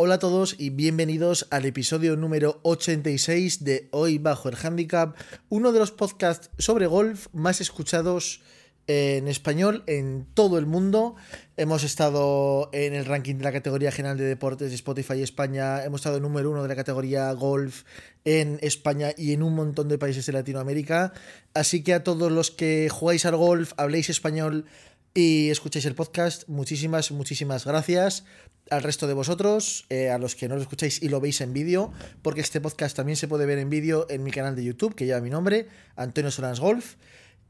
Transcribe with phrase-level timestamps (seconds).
[0.00, 5.16] Hola a todos y bienvenidos al episodio número 86 de Hoy Bajo el Handicap,
[5.48, 8.40] uno de los podcasts sobre golf más escuchados
[8.86, 11.16] en español en todo el mundo.
[11.56, 16.02] Hemos estado en el ranking de la categoría general de deportes de Spotify España, hemos
[16.02, 17.82] estado número uno de la categoría golf
[18.24, 21.12] en España y en un montón de países de Latinoamérica.
[21.54, 24.64] Así que a todos los que jugáis al golf, habléis español,
[25.14, 28.24] y escucháis el podcast, muchísimas, muchísimas gracias
[28.70, 31.52] al resto de vosotros, eh, a los que no lo escucháis y lo veis en
[31.52, 34.94] vídeo, porque este podcast también se puede ver en vídeo en mi canal de YouTube,
[34.94, 36.96] que lleva mi nombre, Antonio Solans Golf.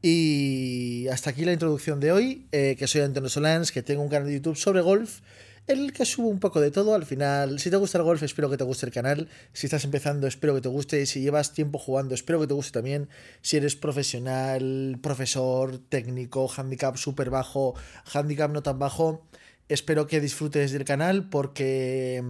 [0.00, 4.08] Y hasta aquí la introducción de hoy, eh, que soy Antonio Solans, que tengo un
[4.08, 5.20] canal de YouTube sobre golf
[5.68, 6.94] el que subo un poco de todo.
[6.94, 9.28] Al final, si te gusta el golf, espero que te guste el canal.
[9.52, 11.04] Si estás empezando, espero que te guste.
[11.06, 13.08] Si llevas tiempo jugando, espero que te guste también.
[13.42, 17.74] Si eres profesional, profesor, técnico, handicap súper bajo,
[18.12, 19.26] handicap no tan bajo,
[19.68, 22.24] espero que disfrutes del canal porque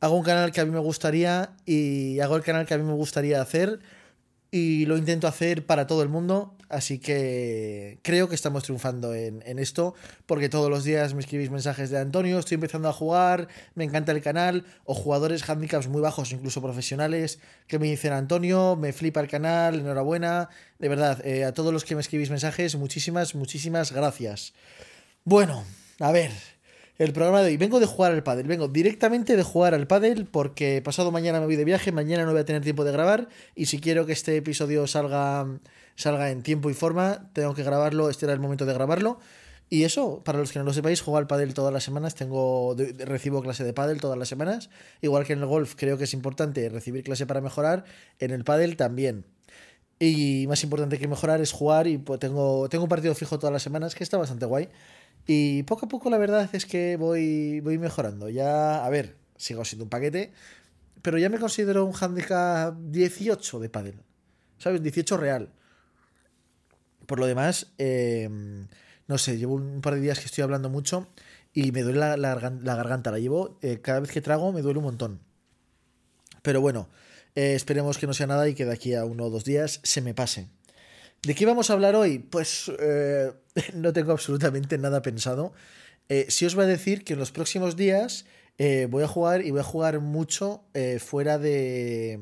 [0.00, 2.84] hago un canal que a mí me gustaría y hago el canal que a mí
[2.84, 3.80] me gustaría hacer
[4.54, 9.58] y lo intento hacer para todo el mundo, así que creo que estamos triunfando en,
[9.58, 9.94] esto,
[10.26, 14.12] porque todos los días me escribís mensajes de Antonio, estoy empezando a jugar, me encanta
[14.12, 19.20] el canal, o jugadores handicaps muy bajos, incluso profesionales, que me dicen Antonio, me flipa
[19.20, 23.90] el canal, enhorabuena, de verdad, eh, a todos los que me escribís mensajes, muchísimas, muchísimas
[23.90, 24.52] gracias.
[25.24, 25.64] Bueno,
[25.98, 26.30] a ver,
[27.04, 27.56] el programa de hoy.
[27.56, 31.46] Vengo de jugar al pádel, vengo directamente de jugar al pádel porque pasado mañana me
[31.46, 33.28] voy de viaje, mañana no voy a tener tiempo de grabar.
[33.54, 35.46] Y si quiero que este episodio salga,
[35.96, 39.18] salga en tiempo y forma, tengo que grabarlo, este era el momento de grabarlo.
[39.68, 42.76] Y eso, para los que no lo sepáis, juego al pádel todas las semanas, tengo
[42.98, 44.68] recibo clase de pádel todas las semanas,
[45.00, 47.84] igual que en el golf creo que es importante recibir clase para mejorar,
[48.18, 49.24] en el pádel también.
[50.04, 53.52] Y más importante que mejorar es jugar y pues tengo, tengo un partido fijo todas
[53.52, 54.68] las semanas que está bastante guay.
[55.28, 58.28] Y poco a poco la verdad es que voy, voy mejorando.
[58.28, 60.32] Ya, a ver, sigo siendo un paquete,
[61.02, 64.02] pero ya me considero un handicap 18 de pádel.
[64.58, 64.82] ¿Sabes?
[64.82, 65.52] 18 real.
[67.06, 68.66] Por lo demás, em,
[69.06, 71.06] no sé, llevo un par de días que estoy hablando mucho
[71.52, 73.12] y me duele la, garganta.
[73.12, 75.20] La llevo, eh, cada vez que trago me duele un montón.
[76.42, 76.88] Pero bueno,
[77.34, 79.80] eh, esperemos que no sea nada y que de aquí a uno o dos días
[79.82, 80.48] se me pase.
[81.24, 82.18] ¿De qué vamos a hablar hoy?
[82.18, 83.30] Pues eh,
[83.74, 85.52] no tengo absolutamente nada pensado.
[86.08, 88.26] Eh, sí os voy a decir que en los próximos días
[88.58, 90.64] eh, voy a jugar y voy a jugar mucho
[90.98, 92.18] fuera de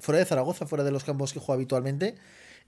[0.00, 2.16] fuera de Zaragoza, fuera de los campos que juego habitualmente.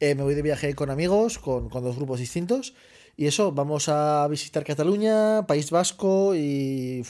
[0.00, 2.74] me voy de viaje con amigos, con, con, dos grupos distintos.
[3.16, 7.04] Y eso, vamos a visitar Cataluña, País Vasco y...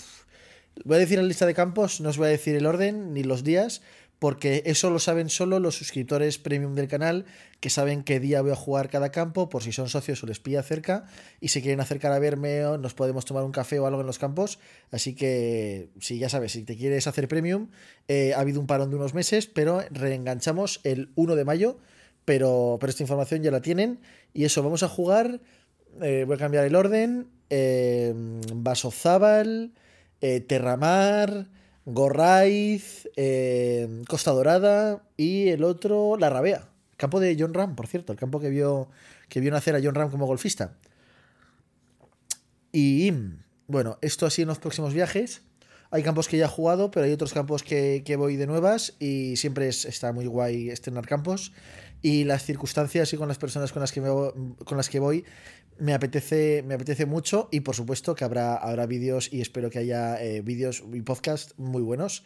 [0.84, 3.22] Voy a decir la lista de campos, no os voy a decir el orden ni
[3.22, 3.81] los días,
[4.19, 7.27] porque eso lo saben solo los suscriptores premium del canal,
[7.60, 10.41] que saben qué día voy a jugar cada campo, por si son socios o les
[10.41, 11.04] pilla cerca,
[11.41, 14.19] y si quieren acercar a verme, nos podemos tomar un café o algo en los
[14.19, 14.59] campos.
[14.91, 17.69] Así que, si ya sabes, si te quieres hacer premium,
[18.09, 21.78] eh, ha habido un parón de unos meses, pero reenganchamos el 1 de mayo,
[22.25, 24.00] pero, pero esta información ya la tienen.
[24.33, 25.41] Y eso, vamos a jugar,
[26.00, 28.15] eh, voy a cambiar el orden, eh,
[28.54, 29.72] Vasozábal,
[30.22, 31.48] eh, Terramar...
[31.86, 36.69] Gorraiz, eh, Costa Dorada y el otro, La Rabea.
[36.97, 38.88] Campo de John Ram, por cierto, el campo que vio,
[39.28, 40.76] que vio nacer a John Ram como golfista.
[42.72, 43.12] Y
[43.69, 45.42] bueno, esto así en los próximos viajes.
[45.92, 49.36] Hay campos que ya he jugado, pero hay otros campos que, voy de nuevas y
[49.36, 51.53] siempre está muy guay estrenar campos.
[52.03, 55.24] Y las circunstancias y con las personas con las que, con las que voy
[55.78, 59.78] me apetece, me apetece mucho y por supuesto que habrá, habrá vídeos y espero que
[59.78, 62.25] haya eh, vídeos y podcasts muy buenos.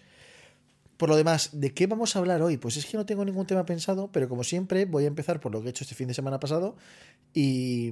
[0.96, 2.58] Por lo demás, ¿de qué vamos a hablar hoy?
[2.58, 5.52] Pues es que no tengo ningún tema pensado, pero como siempre voy a empezar por
[5.52, 6.76] lo que he hecho este fin de semana pasado
[7.32, 7.90] y,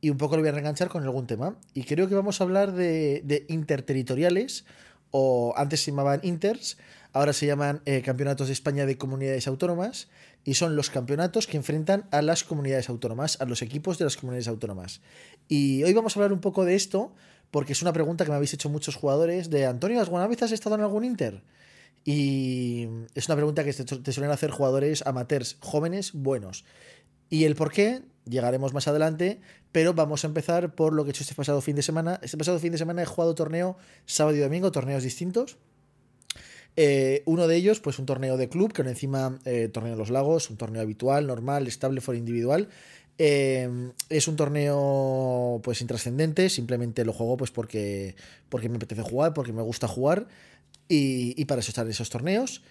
[0.00, 1.56] y un poco lo voy a reenganchar con algún tema.
[1.74, 4.64] Y creo que vamos a hablar de, interterritoriales,
[5.10, 6.76] o antes se llamaban inters,
[7.12, 10.08] ahora se llaman eh, campeonatos de España de comunidades autónomas
[10.44, 14.16] y son los campeonatos que enfrentan a las comunidades autónomas, a los equipos de las
[14.16, 15.00] comunidades autónomas.
[15.48, 17.14] Y hoy vamos a hablar un poco de esto
[17.50, 20.74] porque es una pregunta que me habéis hecho muchos jugadores de Antonio, ¿alguna has estado
[20.74, 21.42] en algún Inter?
[22.04, 26.64] Y es una pregunta que te suelen hacer jugadores amateurs jóvenes buenos.
[27.28, 29.40] Y el por qué llegaremos más adelante,
[29.70, 32.18] pero vamos a empezar por lo que he hecho este pasado fin de semana.
[32.22, 33.76] Este pasado fin de semana he jugado torneo
[34.06, 35.58] sábado y domingo, torneos distintos.
[36.76, 40.10] Eh, uno de ellos, pues un torneo de club, que encima eh, torneo de los
[40.10, 42.68] lagos, un torneo habitual, normal, estable, for individual.
[43.18, 48.16] Eh, es un torneo pues intrascendente, simplemente lo juego pues porque,
[48.48, 50.26] porque me apetece jugar, porque me gusta jugar
[50.88, 52.62] y, para eso están esos torneos.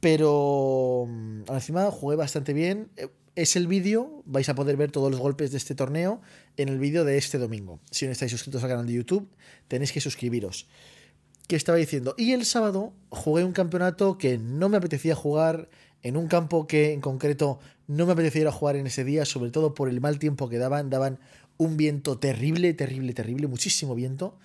[0.00, 2.88] Pero mm, encima jugué bastante bien.
[3.34, 6.20] Es el vídeo, vais a poder ver todos los golpes de este torneo
[6.56, 7.80] en el vídeo de este domingo.
[7.90, 9.28] Si no estáis suscritos al canal de YouTube,
[9.68, 10.66] tenéis que suscribiros.
[11.48, 12.14] Que estaba diciendo.
[12.16, 15.68] Y el sábado jugué un campeonato que no me apetecía jugar
[16.02, 17.58] en un campo que en concreto
[17.88, 20.90] no me apetecía jugar en ese día, sobre todo por el mal tiempo que daban.
[20.90, 21.18] Daban
[21.56, 24.38] un viento terrible, terrible, terrible, muchísimo viento.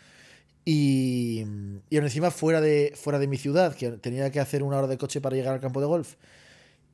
[0.65, 1.43] Y,
[1.89, 4.97] y encima fuera de, fuera de mi ciudad, que tenía que hacer una hora de
[4.97, 6.15] coche para llegar al campo de golf.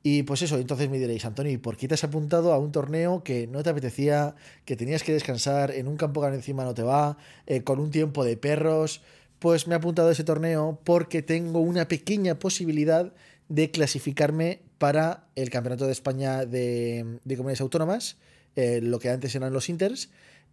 [0.02, 3.22] Y pues eso, entonces me diréis, Antonio, ¿por qué te has apuntado a un torneo
[3.22, 4.34] que no te apetecía,
[4.64, 7.90] que tenías que descansar, en un campo que encima no te va, eh, con un
[7.90, 9.02] tiempo de perros?
[9.40, 13.12] Pues me he apuntado ese torneo porque tengo una pequeña posibilidad
[13.48, 18.16] de clasificarme para el Campeonato de España de, Comunidades Autónomas,
[18.54, 20.10] eh, lo que antes eran los Inters,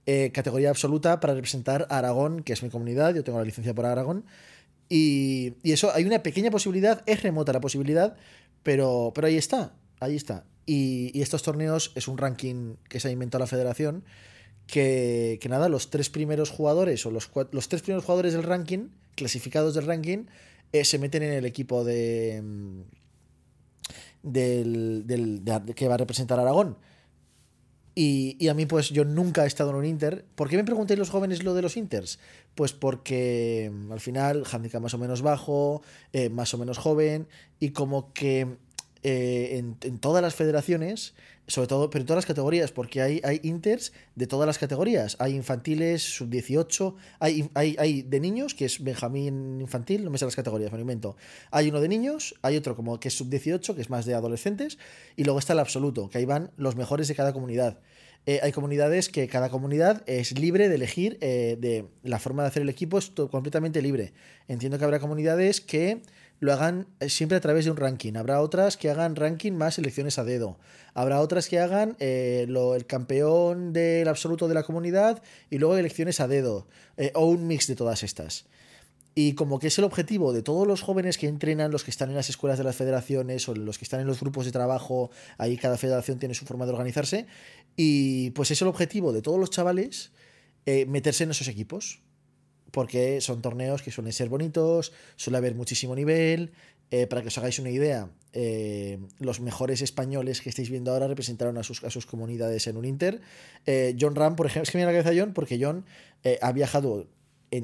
[0.07, 3.75] eh, categoría absoluta para representar a Aragón, que es mi comunidad, yo tengo la licencia
[3.75, 4.25] por Aragón.
[4.89, 8.15] Y, y, eso, hay una pequeña posibilidad, es remota la posibilidad,
[8.63, 10.45] pero, pero ahí está, ahí está.
[10.67, 14.03] Y, estos torneos es un ranking que se ha inventado la federación.
[14.67, 19.73] Que, nada, los tres primeros jugadores o los, los tres primeros jugadores del ranking, clasificados
[19.73, 20.25] del ranking,
[20.73, 22.81] eh, se meten en el equipo de, mm,
[24.23, 25.43] del,
[25.75, 26.77] que va a representar Aragón.
[27.99, 30.23] Y, a mí, pues yo nunca he estado en un Inter.
[30.35, 32.19] ¿Por qué me preguntéis los jóvenes lo de los Inters?
[32.53, 35.81] Pues porque mm, al final, handicap más o menos bajo,
[36.13, 37.27] eh, más o menos joven,
[37.59, 38.57] y como que
[39.01, 41.15] eh, en, todas las federaciones,
[41.47, 45.15] sobre todo, pero en todas las categorías, porque hay, hay inters de todas las categorías.
[45.19, 50.25] Hay infantiles, sub-18, hay, hay, hay, de niños, que es Benjamín infantil, no me sé
[50.25, 51.15] las categorías, me lo invento.
[51.51, 54.77] Hay uno de niños, hay otro como que es sub-18, que es más de adolescentes,
[55.15, 57.79] y luego está el absoluto, que ahí van los mejores de cada comunidad.
[58.25, 62.49] Eh, hay comunidades que cada comunidad es libre de elegir eh, de la forma de
[62.49, 64.11] hacer el equipo, es completamente libre.
[64.49, 66.01] Entiendo que habrá comunidades que
[66.39, 68.15] lo hagan eh, siempre a través de un ranking.
[68.15, 70.57] Habrá otras que hagan ranking más elecciones a dedo.
[70.93, 76.19] Habrá otras que hagan lo, el campeón del absoluto de la comunidad y luego elecciones
[76.19, 76.67] a dedo.
[77.13, 78.45] o un mix de todas estas.
[79.19, 82.09] Y como que es el objetivo de todos los jóvenes que entrenan, los que están
[82.09, 85.09] en las escuelas de las federaciones o los que están en los grupos de trabajo,
[85.39, 87.25] ahí cada federación tiene su forma de organizarse.
[87.75, 90.11] Y pues es el objetivo de todos los chavales
[90.67, 92.03] eh, meterse en esos equipos.
[92.69, 96.51] Porque son torneos que suelen ser bonitos, suele haber muchísimo nivel.
[96.89, 101.07] Eh, para que os hagáis una idea, eh, los mejores españoles que estáis viendo ahora
[101.07, 103.21] representaron a sus, a sus comunidades en un Inter.
[103.99, 105.85] John Ram, por ejemplo, es que me viene la cabeza John porque John
[106.41, 107.07] ha viajado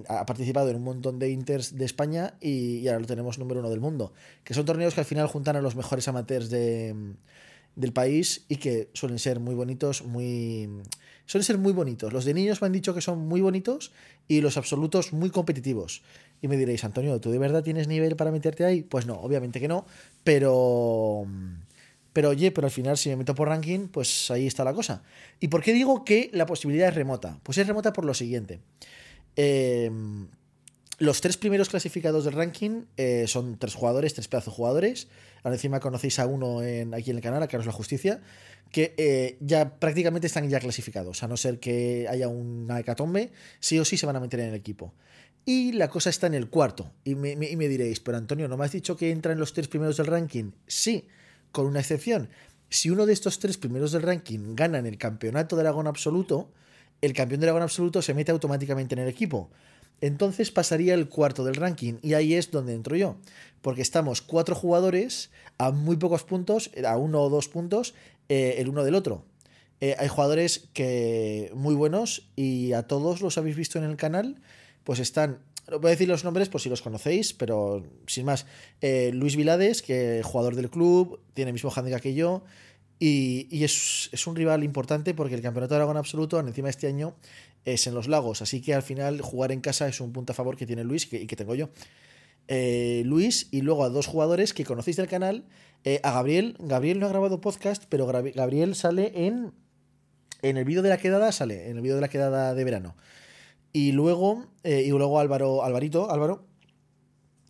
[0.08, 3.70] ha participado en un montón de Inters de España y, ahora lo tenemos número uno
[3.70, 4.14] del mundo.
[4.44, 7.16] Que son torneos que al final juntan a los mejores amateurs de,
[7.76, 10.70] del país y que suelen ser muy bonitos, muy.
[11.26, 12.12] Suelen ser muy bonitos.
[12.12, 13.92] Los de niños me han dicho que son muy bonitos
[14.28, 16.04] y los absolutos muy competitivos.
[16.42, 18.84] Y me diréis, Antonio, ¿tú de verdad tienes nivel para meterte ahí?
[18.84, 19.86] Pues no, obviamente que no,
[20.24, 21.26] pero.
[22.12, 25.02] Pero oye, pero al final si me meto por ranking, pues ahí está la cosa.
[25.40, 27.40] ¿Y por qué digo que la posibilidad es remota?
[27.42, 28.60] Pues es remota por lo siguiente.
[29.36, 30.28] Em,
[31.00, 35.08] los tres primeros clasificados del ranking eh, son tres jugadores, tres pedazos jugadores.
[35.44, 38.22] Ahora encima conocéis a uno en, aquí en el canal, a Carlos La Justicia,
[38.72, 43.78] que eh, ya prácticamente están ya clasificados, a no ser que haya una hecatombe, sí
[43.78, 44.94] o sí se van a meter en el equipo.
[45.46, 46.92] Y la cosa está en el cuarto.
[47.04, 50.08] Y me, diréis, pero Antonio, ¿no me has dicho que entran los tres primeros del
[50.08, 50.52] ranking?
[50.68, 51.08] Sí,
[51.52, 52.30] con una excepción.
[52.70, 56.50] Si uno de estos tres primeros del ranking gana en el campeonato de Aragón absoluto,
[57.02, 59.52] el campeón de dragón absoluto se mete automáticamente en el equipo.
[60.02, 63.18] Entonces pasaría el cuarto del ranking y ahí es donde entro yo.
[63.62, 67.94] Porque estamos cuatro jugadores a muy pocos puntos, a uno o dos puntos,
[68.30, 69.26] eh, el uno del otro.
[69.80, 74.42] Eh, hay jugadores que muy buenos y a todos los habéis visto en el canal,
[74.84, 78.46] pues están voy a decir los nombres por si los conocéis, pero sin más.
[78.82, 82.44] Eh, Luis Vilades, que es jugador del club, tiene el mismo handicap que yo.
[83.00, 87.16] Y, es, un rival importante porque el Campeonato de Aragón Absoluto, encima este año,
[87.66, 88.42] es en los lagos.
[88.42, 91.12] Así que al final jugar en casa es un punto a favor que tiene Luis
[91.12, 91.70] y que, tengo yo.
[92.48, 95.46] Eh, Luis y luego a dos jugadores que conocéis del canal.
[95.84, 96.56] Eh, a Gabriel.
[96.60, 99.54] Gabriel no ha grabado podcast, pero Gabriel sale en.
[100.42, 102.98] En el vídeo de la quedada, sale, en el vídeo de la quedada de verano.
[103.72, 106.46] Y luego, eh, y luego Álvaro, Alvarito, Álvaro,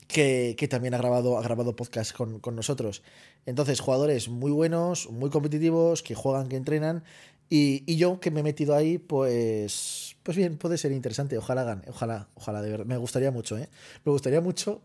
[0.07, 3.03] que, también ha grabado, ha grabado podcast con, nosotros.
[3.45, 7.03] Entonces, jugadores muy buenos, muy competitivos, que juegan, que entrenan.
[7.49, 11.37] Y, yo que me he metido ahí, pues, pues bien, puede ser interesante.
[11.37, 12.85] Ojalá hagan, ojalá, ojalá, de verdad.
[12.85, 13.69] Me gustaría mucho, ¿eh?
[14.05, 14.81] Me gustaría mucho.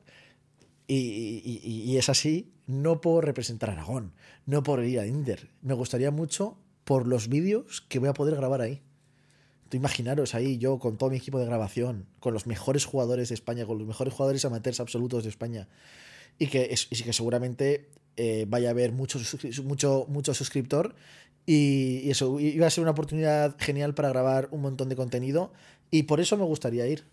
[0.87, 4.13] Y, y, es así, no por representar a Aragón,
[4.47, 5.51] no por ir a Inder.
[5.61, 8.81] Me gustaría mucho por los vídeos que voy a poder grabar ahí.
[9.69, 13.35] Tú imaginaros ahí yo con todo mi equipo de grabación, con los mejores jugadores de
[13.35, 15.69] España, con los mejores jugadores amateurs absolutos de España.
[16.39, 19.21] Y que, es, que seguramente eh, vaya a haber mucho,
[19.65, 20.95] mucho, mucho suscriptor.
[21.49, 25.51] Y, eso iba a ser una oportunidad genial para grabar un montón de contenido.
[25.91, 27.07] Y por eso me gustaría ir.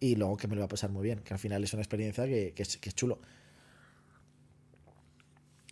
[0.00, 1.82] y luego que me lo va a pasar muy bien, que al final es una
[1.82, 3.20] experiencia que, es, chulo.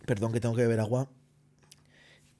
[0.05, 1.09] Perdón que tengo que beber agua.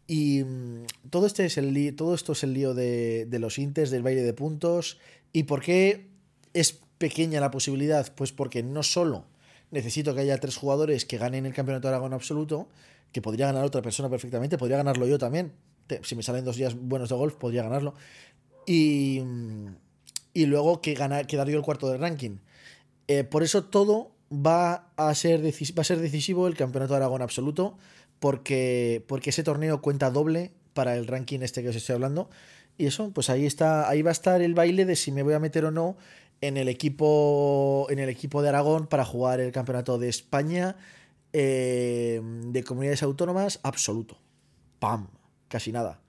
[0.08, 3.92] Y mm, todo, este es el todo esto es el lío de, de los intes,
[3.92, 4.98] del baile de puntos.
[5.34, 6.08] ¿Y por qué
[6.54, 8.14] es pequeña la posibilidad?
[8.16, 9.26] Pues porque no solo
[9.72, 12.68] necesito que haya tres jugadores que ganen el campeonato de Aragón absoluto,
[13.12, 15.54] que podría ganar otra persona perfectamente, podría ganarlo yo también.
[16.04, 17.96] Si me salen dos días buenos de golf, podría ganarlo.
[18.66, 19.24] Y,
[20.36, 22.38] luego que ganar, quedar yo el cuarto de ranking.
[23.08, 27.22] Eh, por eso todo va a, ser va a ser decisivo el campeonato de Aragón
[27.22, 27.78] absoluto,
[28.20, 32.30] porque, porque ese torneo cuenta doble para el ranking este que os estoy hablando.
[32.78, 35.34] Y eso, pues ahí está, ahí va a estar el baile de si me voy
[35.34, 35.98] a meter o no
[36.42, 40.76] en el equipo, en el equipo de Aragón para jugar el campeonato de España
[41.34, 44.18] eh, de comunidades autónomas absoluto.
[44.80, 45.08] ¡Pam!
[45.48, 46.00] Casi nada.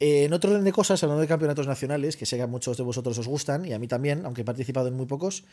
[0.00, 2.82] en otro orden de cosas, hablando de campeonatos nacionales, que sé que a muchos de
[2.82, 5.44] vosotros os gustan, y a mí también, aunque he participado en muy pocos,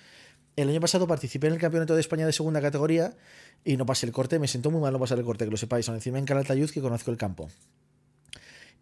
[0.58, 3.16] el año pasado participé en el Campeonato de España de segunda categoría
[3.64, 5.58] y no pasé el corte, me siento muy mal no pasar el corte, que lo
[5.58, 7.48] sepáis, encima en Calatayud que conozco el campo.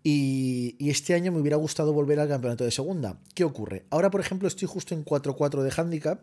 [0.04, 3.20] Y, este año me hubiera gustado volver al campeonato de segunda.
[3.36, 3.86] ¿Qué ocurre?
[3.90, 6.22] Ahora, por ejemplo, estoy justo en 4-4 de handicap,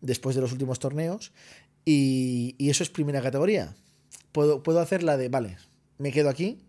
[0.00, 1.32] después de los últimos torneos,
[1.84, 3.74] y, eso es primera categoría.
[4.32, 5.56] Puedo, puedo hacer la de, vale,
[5.98, 6.60] me quedo aquí,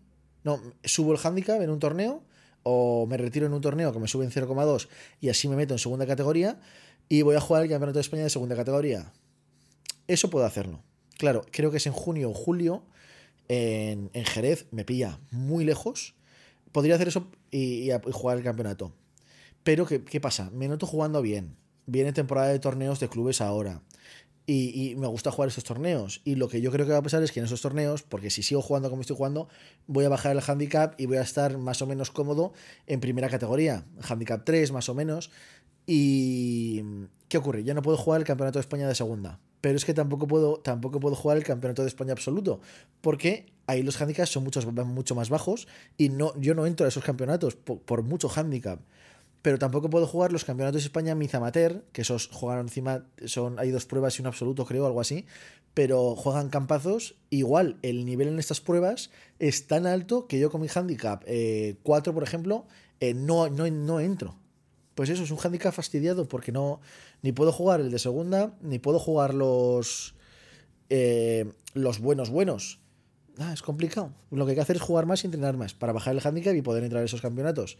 [0.44, 2.22] no, subo el handicap en un torneo,
[2.68, 4.88] o me retiro en un torneo que me sube en 0,2
[5.20, 6.58] y así me meto en segunda categoría
[7.08, 9.12] y voy a jugar el Campeonato de España de segunda categoría.
[10.08, 10.82] Eso puedo hacerlo.
[11.16, 12.82] Claro, creo que es en junio o julio
[13.46, 16.15] en, en Jerez, me pilla muy lejos
[16.76, 18.92] podría hacer eso y, jugar el campeonato.
[19.62, 20.50] Pero, ¿qué, pasa?
[20.50, 21.56] Me noto jugando bien.
[21.86, 23.80] Viene temporada de torneos de clubes ahora.
[24.46, 26.20] Y, me gusta jugar esos torneos.
[26.22, 28.28] Y lo que yo creo que va a pasar es que en esos torneos, porque
[28.28, 29.48] si sigo jugando como estoy jugando,
[29.86, 32.52] voy a bajar el handicap y voy a estar más o menos cómodo
[32.86, 33.86] en primera categoría.
[34.06, 35.30] Handicap 3 más o menos.
[35.86, 36.82] Y
[37.30, 37.64] ¿qué ocurre?
[37.64, 39.40] Ya no puedo jugar el Campeonato de España de segunda.
[39.62, 42.60] Pero es que tampoco puedo, tampoco puedo jugar el Campeonato de España absoluto.
[43.00, 45.68] Porque ahí los handicaps son muchos, mucho más bajos.
[45.96, 48.80] Y no, yo no entro a esos campeonatos por, mucho handicap.
[49.42, 53.58] Pero tampoco puedo jugar los campeonatos de España Miz Amateur, que esos juegan encima, son,
[53.58, 55.26] hay dos pruebas y un absoluto, creo, algo así.
[55.74, 57.16] Pero juegan campazos.
[57.30, 61.30] Igual, el nivel en estas pruebas es tan alto que yo con mi handicap 4,
[61.30, 62.66] eh, por ejemplo,
[63.00, 64.36] eh, no, no, no entro
[64.96, 66.80] pues eso es un handicap fastidiado porque no
[67.22, 70.14] ni puedo jugar el de segunda ni puedo jugar los
[70.88, 72.80] eh, los buenos buenos
[73.38, 75.92] ah, es complicado lo que hay que hacer es jugar más y entrenar más para
[75.92, 77.78] bajar el handicap y poder entrar a esos campeonatos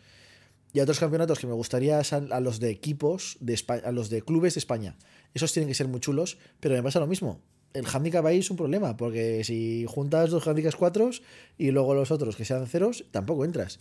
[0.72, 4.22] y a otros campeonatos que me gustaría a los de equipos de a los de
[4.22, 4.96] clubes de España
[5.34, 7.40] esos tienen que ser muy chulos pero me pasa lo mismo
[7.72, 11.10] el handicap ahí es un problema porque si juntas dos handicaps cuatro
[11.58, 13.78] y luego los otros que sean ceros tampoco entras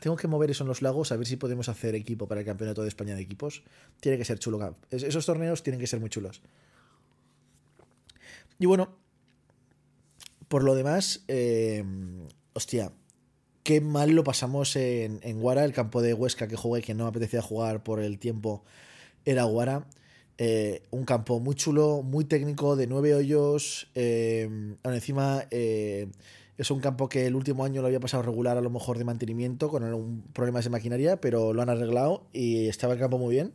[0.00, 2.46] tengo que mover eso en los lagos a ver si podemos hacer equipo para el
[2.46, 3.62] Campeonato de España de equipos.
[4.00, 4.76] Tiene que ser chulo.
[4.90, 6.42] Esos torneos tienen que ser muy chulos.
[8.58, 8.96] Y bueno,
[10.48, 11.84] por lo demás, eh,
[12.52, 12.92] hostia,
[13.62, 17.10] qué mal lo pasamos en, Guara, el campo de Huesca que jugué, que no me
[17.10, 18.64] apetecía jugar por el tiempo,
[19.24, 19.86] era Guara.
[20.36, 23.88] Eh, un campo muy chulo, muy técnico, de nueve hoyos.
[23.94, 28.70] Eh, encima es un campo que el último año lo había pasado regular, a lo
[28.70, 33.18] mejor de mantenimiento, con problemas de maquinaria, pero lo han arreglado y estaba el campo
[33.18, 33.52] muy bien.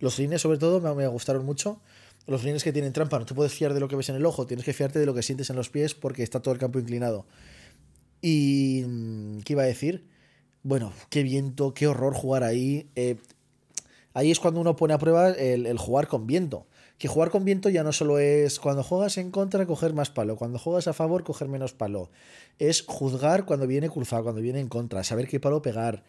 [0.00, 1.80] Los rines, sobre todo, me, gustaron mucho.
[2.26, 4.26] Los rines que tienen trampa, no te puedes fiar de lo que ves en el
[4.26, 6.60] ojo, tienes que fiarte de lo que sientes en los pies porque está todo el
[6.60, 7.26] campo inclinado.
[8.22, 8.82] Y.
[9.44, 10.06] ¿Qué iba a decir?
[10.62, 12.90] Bueno, qué viento, qué horror jugar ahí.
[12.94, 13.16] Eh,
[14.12, 16.66] ahí es cuando uno pone a prueba el jugar con viento
[17.00, 20.36] que jugar con viento ya no solo es cuando juegas en contra coger más palo,
[20.36, 22.10] cuando juegas a favor coger menos palo.
[22.58, 26.04] Es juzgar cuando viene cruzado, cuando viene en contra, saber qué palo pegar.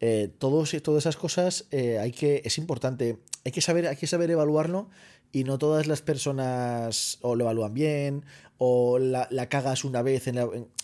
[0.00, 3.18] Eh, todos, todas esas cosas eh, hay que, es importante.
[3.44, 4.88] Hay que, saber, hay que saber evaluarlo
[5.32, 8.24] y no todas las personas o lo evalúan bien
[8.58, 10.36] o la, cagas una vez en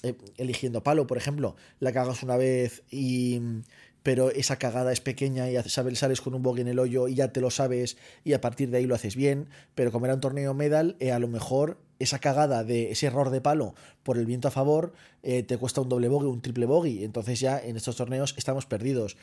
[0.02, 1.56] eh, eligiendo palo, por ejemplo.
[1.78, 3.40] La cagas una vez y
[4.06, 7.16] pero esa cagada es pequeña y sabes, sales con un bogey en el hoyo y
[7.16, 10.14] ya te lo sabes y a partir de ahí lo haces bien, pero como era
[10.14, 14.16] un torneo medal, eh, a lo mejor esa cagada de ese error de palo por
[14.16, 14.92] el viento a favor
[15.24, 18.64] eh, te cuesta un doble bogey, un triple bogey, entonces ya en estos torneos estamos
[18.64, 19.16] perdidos.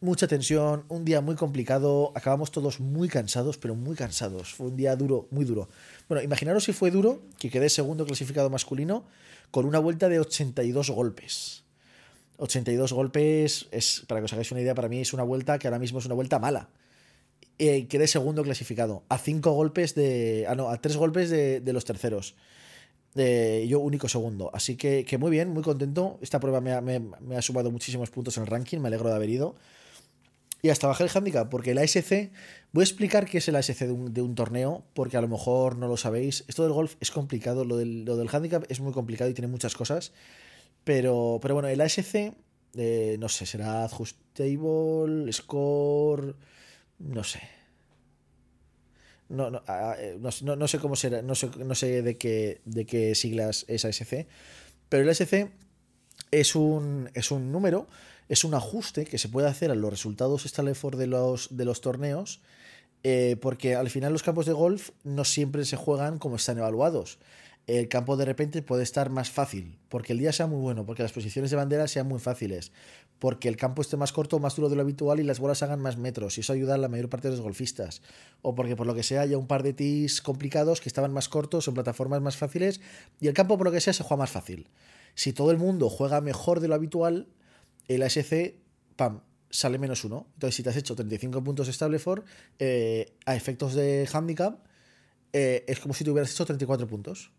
[0.00, 4.76] Mucha tensión, un día muy complicado, acabamos todos muy cansados, pero muy cansados, fue un
[4.76, 5.68] día duro, muy duro.
[6.08, 9.02] Bueno, imaginaros si fue duro que quedé segundo clasificado masculino
[9.50, 11.64] con una vuelta de 82 golpes.
[12.38, 15.66] 82 golpes, es, para que os hagáis una idea, para mí es una vuelta que
[15.66, 16.70] ahora mismo es una vuelta mala.
[17.58, 20.46] Eh, quedé segundo clasificado, a cinco golpes de.
[20.48, 22.36] Ah, no, a tres golpes de, los terceros.
[23.16, 24.50] yo único segundo.
[24.54, 26.18] Así que, muy bien, muy contento.
[26.22, 29.56] Esta prueba me ha, sumado muchísimos puntos en el ranking, me alegro de haber ido.
[30.62, 32.30] y hasta bajar el handicap, porque la ASC,
[32.72, 35.28] voy a explicar qué es el ASC de un, de un, torneo, porque a lo
[35.28, 36.44] mejor no lo sabéis.
[36.46, 39.48] Esto del golf es complicado, lo del, lo del handicap es muy complicado y tiene
[39.48, 40.12] muchas cosas.
[40.84, 42.34] Pero, pero bueno, el ASC,
[42.74, 46.34] eh, no sé, será Adjustable, Score,
[46.98, 47.40] no sé.
[49.28, 49.62] No, no,
[49.98, 53.66] eh, no, no, sé cómo será, no sé, no sé de, qué, de qué siglas
[53.68, 54.26] es ASC,
[54.88, 55.50] pero el ASC
[56.30, 57.86] es un, es un número
[58.28, 61.80] es un ajuste que se puede hacer a los resultados Stalefor de los, de los
[61.80, 62.40] torneos,
[63.02, 67.18] eh, porque al final los campos de golf no siempre se juegan como están evaluados.
[67.68, 71.02] El campo de repente puede estar más fácil, porque el día sea muy bueno, porque
[71.02, 72.72] las posiciones de bandera sean muy fáciles,
[73.18, 75.78] porque el campo esté más corto, más duro de lo habitual y las bolas hagan
[75.78, 78.00] más metros, y eso ayuda a la mayor parte de los golfistas.
[78.40, 81.28] O porque por lo que sea haya un par de tees complicados que estaban más
[81.28, 82.80] cortos, en plataformas más fáciles,
[83.20, 84.70] y el campo por lo que sea se juega más fácil.
[85.14, 87.28] Si todo el mundo juega mejor de lo habitual,
[87.86, 88.54] el ASC,
[88.96, 89.20] pam,
[89.50, 90.26] sale menos uno.
[90.32, 92.00] Entonces, si te has hecho 35 puntos estable
[92.60, 94.64] eh, a efectos de handicap,
[95.34, 97.30] eh, es como si te hubieras hecho 34 puntos.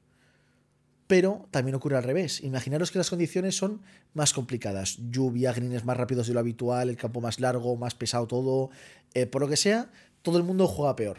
[1.09, 2.43] Pero también ocurre al revés.
[2.43, 3.81] Imaginaros que las condiciones son
[4.13, 4.99] más complicadas.
[5.09, 8.69] Lluvia, greens más rápidos de lo habitual, el campo más largo, más pesado todo.
[9.15, 11.17] Eh, por lo que sea, todo el mundo juega peor.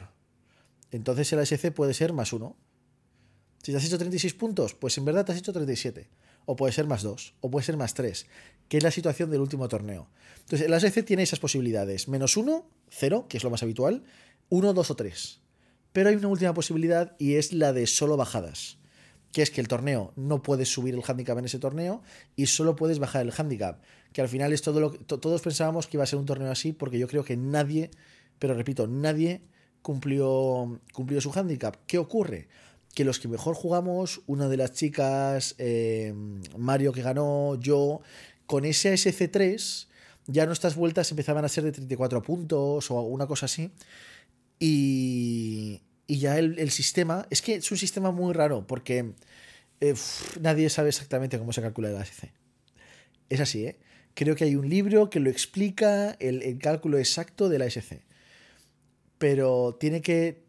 [0.92, 2.56] Entonces el ASC puede ser más uno.
[3.64, 6.08] Si te has hecho 36 puntos, pues en verdad te has hecho 37
[6.44, 8.26] o puede ser más 2, o puede ser más 3,
[8.68, 10.08] que es la situación del último torneo.
[10.38, 14.04] Entonces, el ASC tiene esas posibilidades, menos 1, 0, que es lo más habitual,
[14.50, 15.40] 1, 2 o 3.
[15.92, 18.79] Pero hay una última posibilidad y es la de solo bajadas,
[19.32, 22.02] que es que el torneo no puedes subir el handicap en ese torneo
[22.36, 23.80] y solo puedes bajar el handicap,
[24.12, 26.50] que al final es todo lo que todos pensábamos que iba a ser un torneo
[26.50, 27.90] así porque yo creo que nadie,
[28.38, 29.42] pero repito, nadie
[29.82, 31.76] cumplió, cumplió su handicap.
[31.86, 32.48] ¿Qué ocurre?
[32.94, 36.12] que los que mejor jugamos, una de las chicas, eh,
[36.58, 38.00] Mario que ganó, yo,
[38.46, 39.86] con ese SC3,
[40.26, 43.70] ya nuestras vueltas empezaban a ser de 34 puntos o una cosa así.
[44.58, 45.80] Y,
[46.10, 49.12] y ya el, sistema, es que es un sistema muy raro porque
[49.80, 49.94] eh,
[50.40, 52.24] nadie sabe exactamente cómo se calcula el ASC.
[53.28, 53.78] Es así, ¿eh?
[54.14, 58.02] Creo que hay un libro que lo explica el, el cálculo exacto de la ASC.
[59.18, 60.42] Pero tiene que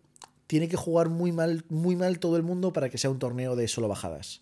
[0.48, 3.56] tiene que jugar muy mal, muy mal todo el mundo para que sea un torneo
[3.56, 4.42] de solo bajadas.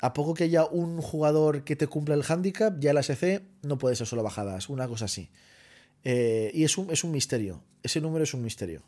[0.00, 3.76] A poco que haya un jugador que te cumpla el handicap, ya el ASC no
[3.76, 5.28] puede ser solo bajadas, una cosa así.
[6.02, 8.84] Eh, y es un, es un misterio, ese número es un misterio.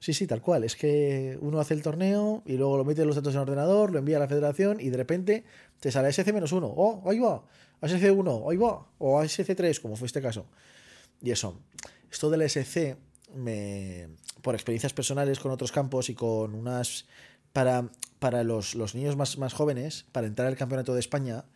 [0.00, 0.64] Sí, sí, tal cual.
[0.64, 3.98] Es que uno hace el torneo y luego lo mete los datos en ordenador, lo
[3.98, 5.44] envía a la federación y de repente
[5.78, 6.72] te sale SC-1.
[6.74, 7.44] Oh, ahí va.
[7.82, 8.86] ASC1, ahí va.
[8.98, 10.46] O ASC3, como fue este caso.
[11.22, 11.60] Y eso.
[12.10, 12.96] Esto del SC
[13.34, 14.08] me,
[14.42, 17.06] por experiencias personales con otros campos y con unas...
[17.52, 21.46] Para, para los, niños más, más, jóvenes, para entrar al Campeonato de España,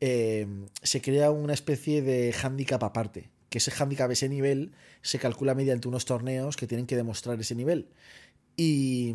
[0.00, 0.46] eh,
[0.82, 5.88] se crea una especie de hándicap aparte, que ese hándicap, ese nivel, se calcula mediante
[5.88, 7.88] unos torneos que tienen que demostrar ese nivel.
[8.54, 9.14] Y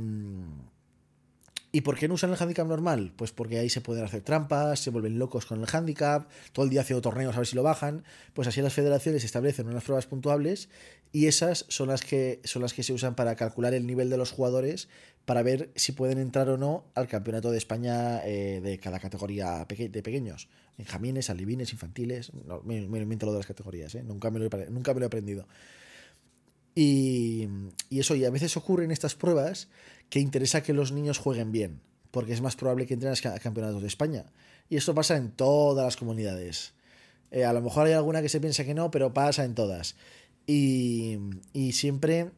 [1.73, 3.13] ¿Y por qué no usan el handicap normal?
[3.15, 6.69] Pues porque ahí se pueden hacer trampas, se vuelven locos con el handicap, todo el
[6.69, 8.03] día haciendo torneos a ver si lo bajan.
[8.33, 10.67] Pues así las federaciones establecen unas pruebas puntuables
[11.13, 14.17] y esas son las que, son las que se usan para calcular el nivel de
[14.17, 14.89] los jugadores
[15.23, 19.65] para ver si pueden entrar o no al campeonato de España eh, de cada categoría
[19.65, 20.49] de pequeños.
[20.77, 22.33] Benjamines, alivines, infantiles.
[22.33, 24.03] No, me, me, invento lo de las categorías, ¿eh?
[24.03, 25.47] nunca, me lo he, nunca me lo he aprendido.
[26.73, 27.47] Y,
[27.89, 29.67] eso, y a veces ocurren estas pruebas
[30.09, 31.81] que interesa que los niños jueguen bien,
[32.11, 34.25] porque es más probable que entren a campeonatos de España.
[34.69, 36.73] Y esto pasa en todas las comunidades.
[37.31, 39.95] Eh, a lo mejor hay alguna que se piensa que no, pero pasa en todas.
[40.47, 41.17] Y,
[41.53, 42.31] y siempre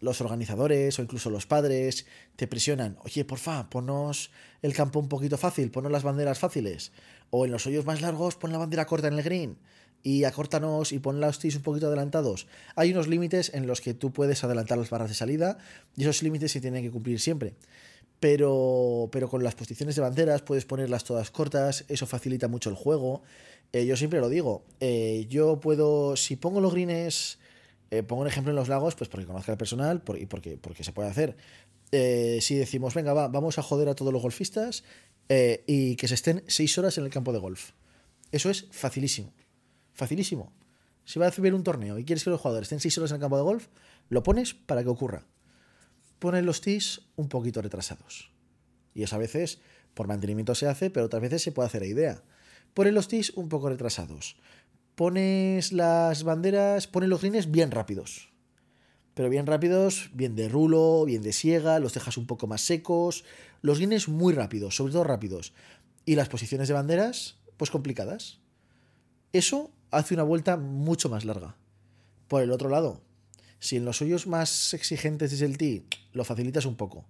[0.00, 5.38] los organizadores o incluso los padres te presionan, oye, porfa, ponos el campo un poquito
[5.38, 6.90] fácil, ponos las banderas fáciles.
[7.30, 9.58] O en los hoyos más largos, pon la bandera corta en el green
[10.02, 12.46] y acórtanos y pon los tees un poquito adelantados.
[12.74, 15.58] Hay unos límites en los que tú puedes adelantar las barras de salida
[15.96, 17.54] y esos límites se tienen que cumplir siempre.
[18.20, 22.76] Pero, pero con las posiciones de banderas puedes ponerlas todas cortas, eso facilita mucho el
[22.76, 23.22] juego.
[23.72, 27.38] Eh, yo siempre lo digo, eh, yo puedo, si pongo los greens,
[27.90, 30.84] eh, pongo un ejemplo en los lagos, pues porque conozca el personal y porque, porque
[30.84, 31.36] se puede hacer.
[31.90, 34.84] si decimos, venga, va, vamos a joder a todos los golfistas
[35.66, 37.72] y que se estén seis horas en el campo de golf.
[38.30, 39.32] Eso es facilísimo.
[39.94, 40.52] Facilísimo.
[41.04, 43.16] Si va a hacer un torneo y quieres que los jugadores estén 6 horas en
[43.16, 43.68] el campo de golf,
[44.08, 45.26] lo pones para que ocurra.
[46.18, 48.30] Pones los tees un poquito retrasados.
[48.94, 49.60] Y eso a veces
[49.94, 52.22] por mantenimiento se hace, pero otras veces se puede hacer a idea.
[52.74, 54.36] Pones los tees un poco retrasados.
[54.94, 58.30] Pones las banderas, pones los greens bien rápidos.
[59.14, 63.24] Pero bien rápidos, bien de rulo, bien de siega, los dejas un poco más secos.
[63.60, 65.52] Los greens muy rápidos, sobre todo rápidos.
[66.06, 68.40] Y las posiciones de banderas, pues complicadas.
[69.32, 71.54] Eso hace una vuelta mucho más larga.
[72.26, 73.02] Por el otro lado,
[73.60, 77.04] si en los hoyos más exigentes es el tee, lo facilitas un poco.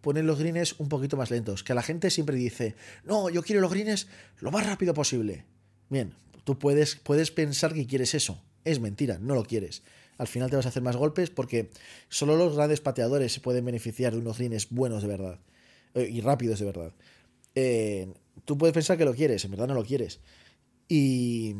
[0.00, 1.62] Ponen los greens un poquito más lentos.
[1.62, 4.08] Que la gente siempre dice, no, yo quiero los greens
[4.40, 5.44] lo más rápido posible.
[5.90, 8.42] Bien, tú puedes, puedes pensar que quieres eso.
[8.64, 9.82] Es mentira, no lo quieres.
[10.18, 11.70] Al final te vas a hacer más golpes porque
[12.08, 15.38] solo los grandes pateadores se pueden beneficiar de unos greens buenos de verdad.
[15.94, 16.92] Eh, y rápidos de verdad.
[17.54, 18.12] Eh,
[18.44, 20.20] tú puedes pensar que lo quieres, en verdad no lo quieres.
[20.88, 21.54] Y,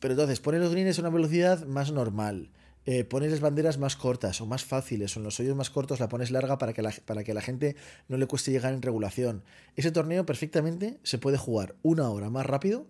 [0.00, 2.50] pero entonces, pones los greens a una velocidad más normal.
[2.88, 5.98] Eh, pones las banderas más cortas o más fáciles, o en los hoyos más cortos
[5.98, 7.74] la pones larga para que, la, para que la gente
[8.06, 9.42] no le cueste llegar en regulación.
[9.74, 12.86] Ese torneo perfectamente se puede jugar una hora más rápido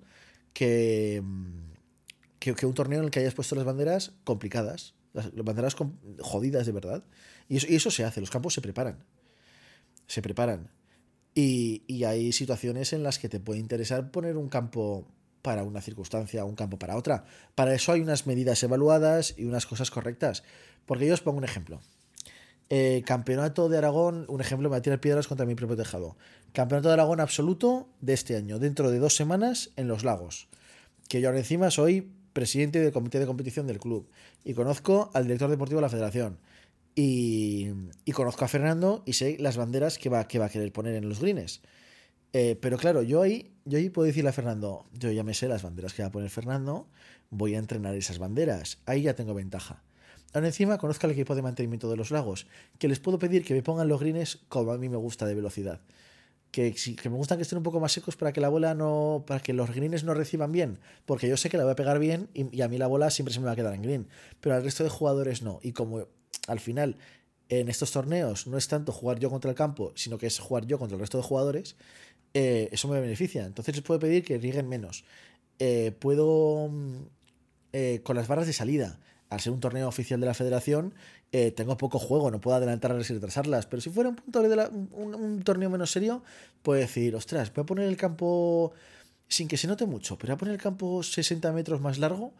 [0.52, 1.22] que,
[2.38, 5.74] que, un torneo en el que hayas puesto las banderas complicadas, las, banderas
[6.20, 7.04] jodidas de verdad.
[7.48, 9.04] Y eso, se hace, los campos se preparan.
[10.06, 10.70] Se preparan.
[11.34, 15.06] Y, hay situaciones en las que te puede interesar poner un campo
[15.46, 17.24] para una circunstancia, un campo para otra.
[17.54, 20.42] Para eso hay unas medidas evaluadas y unas cosas correctas.
[20.86, 21.80] Porque yo os pongo un ejemplo.
[22.68, 26.16] Eh, campeonato de Aragón, un ejemplo, me va a tirar piedras contra mi propio tejado.
[26.52, 30.48] Campeonato de Aragón absoluto de este año, dentro de dos semanas en Los Lagos.
[31.08, 34.10] Que yo ahora encima soy presidente del comité de competición del club
[34.44, 36.38] y conozco al director deportivo de la federación.
[36.96, 37.70] Y,
[38.12, 41.08] conozco a Fernando y sé las banderas que va, que va a querer poner en
[41.08, 41.60] los greens.
[42.38, 45.48] Eh, pero claro, yo ahí, yo ahí puedo decirle a Fernando, yo ya me sé
[45.48, 46.86] las banderas que va a poner Fernando,
[47.30, 48.76] voy a entrenar esas banderas.
[48.84, 49.82] Ahí ya tengo ventaja.
[50.34, 52.46] Ahora encima conozco al equipo de mantenimiento de los lagos,
[52.78, 55.34] que les puedo pedir que me pongan los greens como a mí me gusta de
[55.34, 55.80] velocidad.
[56.50, 59.24] Que, que me gustan que estén un poco más secos para que la bola no.
[59.26, 60.78] para que los greens no reciban bien.
[61.06, 63.08] Porque yo sé que la voy a pegar bien y, y a mí la bola
[63.08, 64.08] siempre se me va a quedar en green.
[64.42, 65.58] Pero al resto de jugadores no.
[65.62, 66.06] Y como
[66.48, 66.98] al final
[67.48, 70.66] en estos torneos no es tanto jugar yo contra el campo, sino que es jugar
[70.66, 71.76] yo contra el resto de jugadores,
[72.38, 73.46] eh, eso me beneficia.
[73.46, 75.04] Entonces puedo pedir que rieguen menos.
[75.58, 76.96] Eh, puedo, mm,
[77.72, 80.94] eh, con las barras de salida, al ser un torneo oficial de la federación,
[81.54, 83.66] tengo poco juego, no puedo adelantarlas y retrasarlas.
[83.66, 86.22] Pero si fuera un, punto de un, torneo menos serio,
[86.62, 88.72] puedo decir, ostras, voy a poner el campo
[89.28, 92.32] sin que se note mucho, pero voy a poner el campo 60 metros más largo,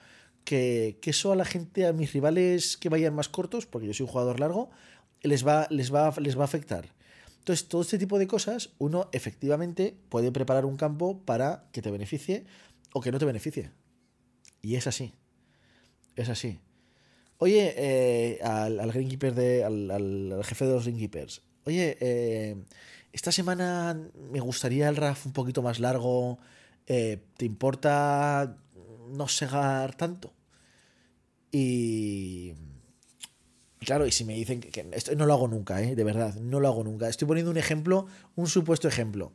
[0.44, 3.92] que, que, eso a la gente, a mis rivales que vayan más cortos, porque yo
[3.92, 4.70] soy un jugador largo,
[5.22, 6.95] les va, les va, les va a afectar.
[7.46, 11.92] Entonces, todo este tipo de cosas, uno efectivamente puede preparar un campo para que te
[11.92, 12.44] beneficie
[12.92, 13.70] o que no te beneficie.
[14.62, 15.14] Y es así.
[16.16, 16.58] Es así.
[17.38, 19.62] Oye, eh, al, greenkeeper de.
[19.62, 21.42] Al, jefe de los greenkeepers.
[21.66, 22.64] Oye, eh,
[23.12, 23.96] esta semana
[24.28, 26.40] me gustaría el RAF un poquito más largo.
[26.88, 28.56] Eh, ¿Te importa
[29.10, 30.32] no segar tanto?
[31.52, 32.54] Y
[33.80, 35.94] Claro, y si me dicen que, esto no lo hago nunca, ¿eh?
[35.94, 37.08] de verdad, no lo hago nunca.
[37.08, 39.32] Estoy poniendo un ejemplo, un supuesto ejemplo.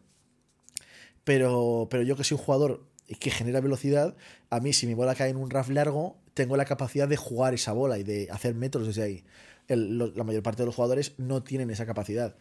[1.24, 2.84] Pero, pero yo que soy un jugador
[3.20, 4.16] que genera velocidad,
[4.50, 7.54] a mí si mi bola cae en un RAF largo, tengo la capacidad de jugar
[7.54, 9.24] esa bola y de hacer metros desde ahí.
[9.68, 12.36] la mayor parte de los jugadores no tienen esa capacidad.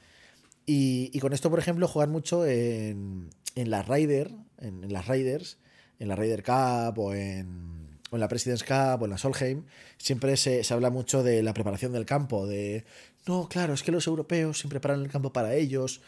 [0.66, 5.58] Y, con esto, por ejemplo, jugar mucho en, en la Rider, en, las Riders,
[5.98, 7.79] en la Ryder Cup o en
[8.10, 9.64] o en la President's Cup o en la Solheim,
[9.98, 12.84] siempre se, habla mucho de la preparación del campo, de,
[13.26, 16.00] no, claro, es que los europeos siempre preparan el campo para ellos.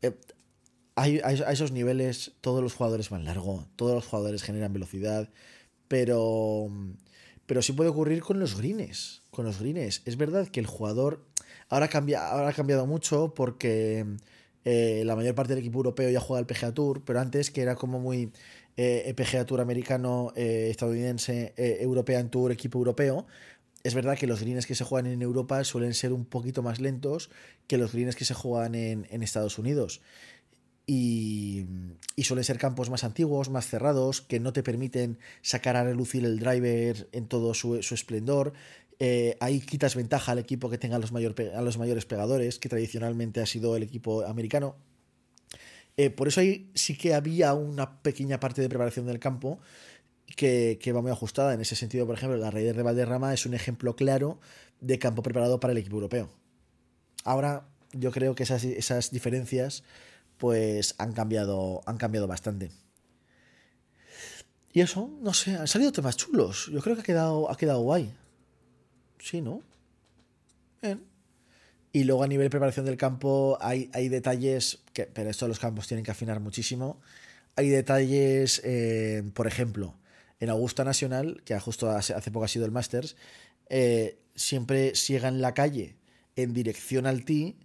[0.00, 0.12] Eh,
[0.96, 5.30] a, esos niveles todos los jugadores van largo, todos los jugadores generan velocidad,
[5.88, 6.68] pero,
[7.46, 10.02] pero sí puede ocurrir con los greens, con los greens.
[10.04, 11.24] Es verdad que el jugador
[11.68, 14.06] ahora, cambia, ahora ha cambiado mucho porque...
[14.64, 17.62] Eh, la mayor parte del equipo europeo ya juega el PGA Tour, pero antes que
[17.62, 18.32] era como muy
[18.76, 23.26] eh, PGA Tour americano, eh, estadounidense, eh, European Tour, equipo europeo,
[23.84, 26.80] es verdad que los greens que se juegan en Europa suelen ser un poquito más
[26.80, 27.30] lentos
[27.66, 30.00] que los greens que se juegan en, Estados Unidos.
[30.86, 31.66] Y,
[32.18, 36.38] suelen ser campos más antiguos, más cerrados, que no te permiten sacar a relucir el
[36.38, 38.52] driver en todo su, esplendor.
[39.40, 43.40] ahí quitas ventaja al equipo que tenga los, mayor, a los mayores pegadores, que tradicionalmente
[43.40, 44.76] ha sido el equipo americano.
[45.96, 49.60] Eh, por eso ahí sí que había una pequeña parte de preparación del campo
[50.36, 51.54] que, va muy ajustada.
[51.54, 54.40] En ese sentido, por ejemplo, la Raider de Valderrama es un ejemplo claro
[54.80, 56.30] de campo preparado para el equipo europeo.
[57.24, 59.84] Ahora yo creo que esas, esas diferencias
[60.38, 62.70] pues han cambiado, han cambiado bastante.
[64.72, 66.70] Y eso, no sé, han salido temas chulos.
[66.72, 68.12] Yo creo que ha quedado, ha quedado guay.
[69.18, 69.62] Sí, ¿no?
[70.80, 71.11] Bien.
[71.92, 75.58] Y luego a nivel de preparación del campo hay, hay detalles, que, pero esto los
[75.58, 77.00] campos tienen que afinar muchísimo.
[77.54, 79.94] Hay detalles, eh, por ejemplo,
[80.40, 83.16] en Augusta Nacional, que justo hace, poco ha sido el Masters,
[83.68, 85.96] eh, siempre siega en la calle
[86.34, 87.56] en dirección al tee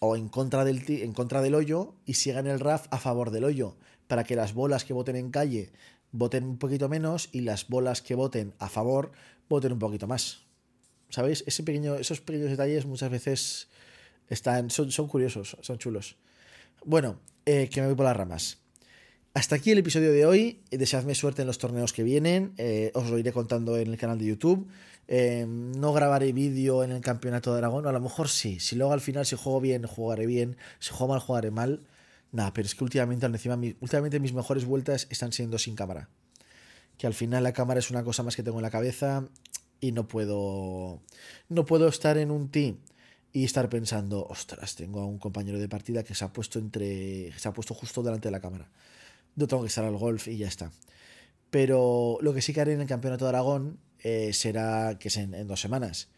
[0.00, 3.44] o en contra del en contra del hoyo y sigan el RAF a favor del
[3.44, 3.76] hoyo
[4.08, 5.72] para que las bolas que voten en calle
[6.12, 9.12] voten un poquito menos y las bolas que voten a favor
[9.48, 10.49] voten un poquito más.
[11.10, 11.44] ¿Sabéis?
[11.46, 13.68] Ese pequeño, esos pequeños detalles muchas veces
[14.28, 16.16] están, son, curiosos, son chulos.
[16.84, 18.58] Bueno, eh, que me voy por las ramas.
[19.34, 20.62] Hasta aquí el episodio de hoy.
[20.70, 22.52] Deseadme suerte en los torneos que vienen.
[22.56, 24.68] Eh, os lo iré contando en el canal de YouTube.
[25.08, 27.86] Eh, no grabaré vídeo en el campeonato de Aragón.
[27.86, 28.60] A lo mejor sí.
[28.60, 30.56] Si luego al final, si juego bien, jugaré bien.
[30.78, 31.82] Si juego mal, jugaré mal.
[32.32, 36.08] Nada, pero es que últimamente, encima, últimamente mis mejores vueltas están siendo sin cámara.
[36.96, 39.28] Que al final la cámara es una cosa más que tengo en la cabeza
[39.80, 41.00] y no puedo.
[41.48, 42.76] No puedo estar en un team
[43.32, 47.32] y estar pensando, ostras, tengo a un compañero de partida que se ha puesto entre.
[47.38, 48.68] se ha puesto justo delante de la cámara.
[49.36, 50.72] No tengo que estar al golf y ya está.
[51.50, 55.16] Pero lo que sí que haré en el campeonato de Aragón eh, será, que es
[55.16, 56.08] en, dos semanas,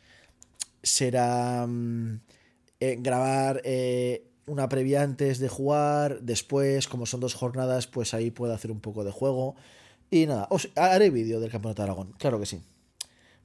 [0.83, 2.21] será mm,
[2.81, 8.31] eh, grabar eh, una previa antes de jugar, después, como son dos jornadas, pues ahí
[8.31, 9.57] puedo hacer un poco de juego.
[10.11, 12.61] Y nada, os haré vídeo del campeonato de Aragón, claro que sí.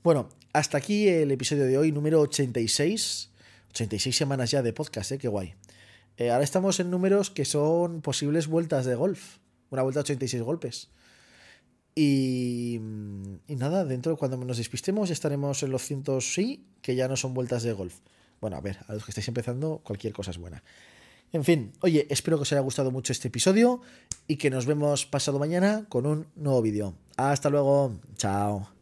[0.08, 3.30] Bueno, hasta aquí el episodio de hoy, número 86.
[3.72, 5.18] 86 semanas ya de podcast, ¿eh?
[5.18, 5.56] Qué guay.
[6.16, 9.40] Eh, ahora estamos en números que son posibles vueltas de golf.
[9.70, 10.92] Una vuelta a 86 golpes.
[11.94, 12.80] Y,
[13.48, 17.34] y nada, dentro, cuando nos despistemos, estaremos en los cientos sí, que ya no son
[17.34, 17.96] vueltas de golf.
[18.40, 20.64] Bueno, a ver, a los que estáis empezando, cualquier cosa es buena.
[21.34, 23.82] En fin, oye, espero que os haya gustado mucho este episodio
[24.26, 26.94] y que nos vemos pasado mañana con un nuevo vídeo.
[27.18, 28.77] Hasta luego, chao.